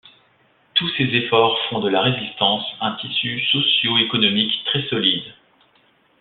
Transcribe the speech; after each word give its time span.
Tous 0.73 0.89
ces 0.97 1.03
efforts 1.03 1.59
font 1.69 1.79
de 1.79 1.87
la 1.87 2.01
résistance 2.01 2.63
un 2.79 2.93
tissu 2.93 3.39
socio-économique 3.51 4.63
très 4.65 4.81
solide. 4.87 5.35